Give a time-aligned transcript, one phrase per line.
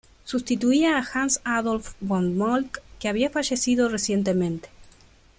[0.25, 4.69] Sustituía a Hans-Adolf von Moltke, que había fallecido recientemente.